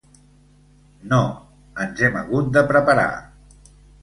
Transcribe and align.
No, 1.11 1.19
ens 1.85 2.01
hem 2.09 2.19
hagut 2.23 2.49
de 2.57 2.65
preparar. 2.73 3.05